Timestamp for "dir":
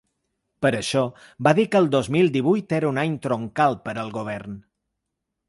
1.59-1.65